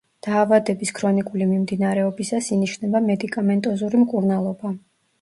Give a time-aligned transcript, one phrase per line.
[0.27, 4.79] დაავადების ქრონიკული მიმდინარეობისას ინიშნება მედიკამენტოზური მკურნალობა.